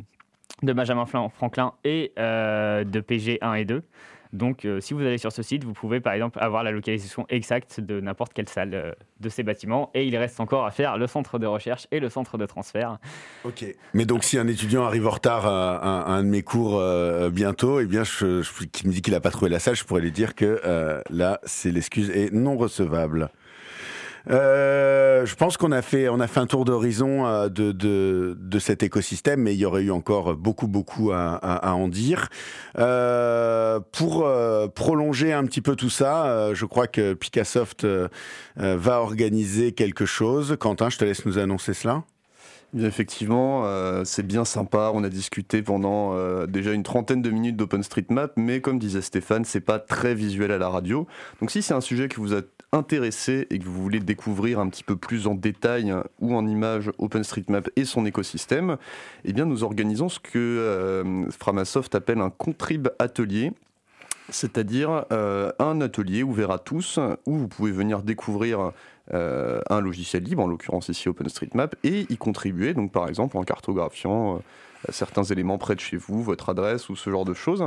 [0.63, 3.84] de Benjamin Franklin et de PG 1 et 2.
[4.34, 7.26] Donc, euh, si vous allez sur ce site, vous pouvez par exemple avoir la localisation
[7.30, 9.89] exacte de n'importe quelle salle euh, de ces bâtiments.
[9.94, 12.98] Et il reste encore à faire le centre de recherche et le centre de transfert.
[13.44, 13.65] Ok.
[13.94, 17.80] Mais donc, si un étudiant arrive en retard à, un de mes cours euh, bientôt,
[17.80, 20.02] et eh bien, je, qui me dit qu'il n'a pas trouvé la salle, je pourrais
[20.02, 23.30] lui dire que là, c'est l'excuse est non recevable.
[24.28, 28.84] Je pense qu'on a fait, on a fait un tour d'horizon de, de, de, cet
[28.84, 32.30] écosystème, mais il y aurait eu encore beaucoup, beaucoup à, à, en dire.
[33.92, 34.30] pour
[34.76, 37.88] prolonger un petit peu tout ça, je crois que Picassoft
[38.56, 40.56] va organiser quelque chose.
[40.60, 42.04] Quentin, je te laisse nous annoncer cela.
[42.78, 44.92] Effectivement, euh, c'est bien sympa.
[44.94, 49.44] On a discuté pendant euh, déjà une trentaine de minutes d'OpenStreetMap, mais comme disait Stéphane,
[49.44, 51.06] c'est pas très visuel à la radio.
[51.42, 54.70] Donc si c'est un sujet qui vous a intéressé et que vous voulez découvrir un
[54.70, 58.78] petit peu plus en détail ou en image OpenStreetMap et son écosystème,
[59.26, 63.52] eh bien nous organisons ce que euh, Framasoft appelle un contrib atelier
[64.32, 68.72] c'est-à-dire un atelier ouvert à tous où vous pouvez venir découvrir
[69.13, 73.44] euh, un logiciel libre, en l'occurrence ici OpenStreetMap, et y contribuer, donc par exemple en
[73.44, 74.39] cartographiant euh,
[74.89, 77.65] certains éléments près de chez vous, votre adresse ou ce genre de choses.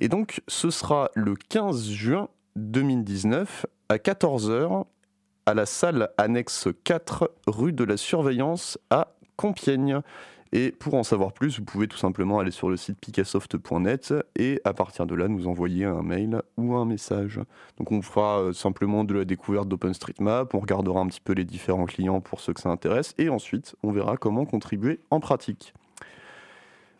[0.00, 4.86] Et donc ce sera le 15 juin 2019 à 14h
[5.46, 10.00] à la salle annexe 4 rue de la Surveillance à Compiègne.
[10.54, 14.60] Et pour en savoir plus, vous pouvez tout simplement aller sur le site picassoft.net et
[14.64, 17.40] à partir de là nous envoyer un mail ou un message.
[17.78, 21.46] Donc on fera euh, simplement de la découverte d'OpenStreetMap, on regardera un petit peu les
[21.46, 25.72] différents clients pour ceux que ça intéresse et ensuite on verra comment contribuer en pratique.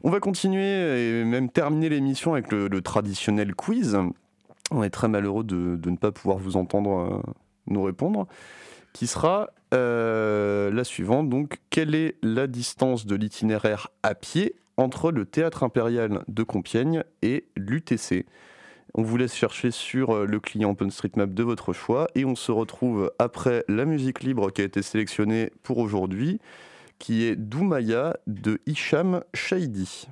[0.03, 3.99] On va continuer et même terminer l'émission avec le, traditionnel quiz.
[4.71, 7.33] On est très malheureux de, ne pas pouvoir vous entendre euh,
[7.67, 8.27] nous répondre
[8.93, 11.29] qui sera euh, la suivante.
[11.29, 17.03] Donc, quelle est la distance de l'itinéraire à pied entre le théâtre impérial de Compiègne
[17.23, 18.27] et l'UTC
[18.95, 22.53] On vous laisse chercher sur euh, le client OpenStreetMap de votre choix et on se
[22.53, 26.41] retrouve après la musique libre qui a été sélectionnée pour aujourd'hui,
[26.99, 30.07] qui est Doumaya de Hicham Shaidi.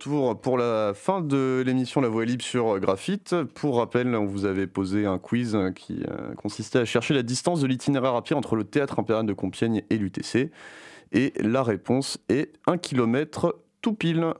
[0.00, 3.36] Retour pour la fin de l'émission La Voix libre sur Graphite.
[3.54, 7.60] Pour rappel, on vous avait posé un quiz qui euh, consistait à chercher la distance
[7.60, 10.50] de l'itinéraire à pied entre le théâtre impérial de Compiègne et l'UTC.
[11.12, 14.32] Et la réponse est 1 km tout pile.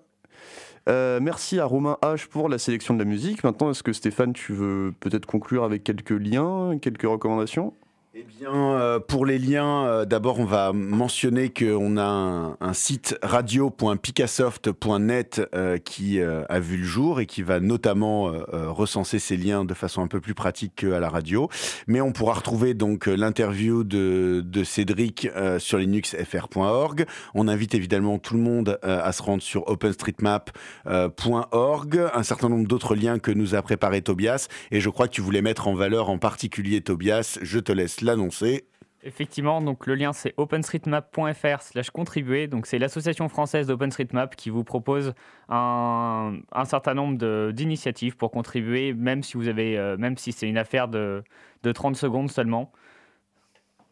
[0.89, 3.45] Euh, merci à Romain H pour la sélection de la musique.
[3.45, 7.75] Maintenant, est-ce que Stéphane, tu veux peut-être conclure avec quelques liens, quelques recommandations?
[8.21, 13.17] Eh bien, euh, pour les liens, euh, d'abord, on va mentionner qu'on a un, site
[13.23, 19.75] radio.picassoft.net euh, qui a vu le jour et qui va notamment recenser ces liens de
[19.75, 21.49] façon un peu plus pratique qu'à la radio.
[21.87, 27.07] Mais on pourra retrouver donc l'interview de, de, Cédric sur linuxfr.org.
[27.35, 32.11] On invite évidemment tout le monde à se rendre sur openstreetmap.org.
[32.15, 34.49] Un certain nombre d'autres liens que nous a préparé Tobias.
[34.71, 37.39] Et je crois que tu voulais mettre en valeur en particulier Tobias.
[37.43, 38.67] Je te laisse l'annoncer.
[39.03, 42.49] Effectivement, donc le lien c'est openstreetmap.fr slash contribuer.
[42.49, 45.15] Donc c'est l'association française d'OpenStreetMap qui vous propose
[45.49, 46.35] un,
[46.67, 50.89] certain nombre d'initiatives pour contribuer, même si vous avez, euh, même si c'est une affaire
[50.89, 51.25] de,
[51.63, 52.73] de 30 secondes seulement.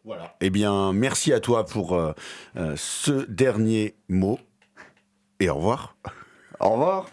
[0.05, 0.35] Voilà.
[0.41, 2.13] Eh bien, merci à toi pour euh,
[2.55, 4.39] euh, ce dernier mot.
[5.39, 5.95] Et au revoir.
[6.59, 7.09] Au revoir.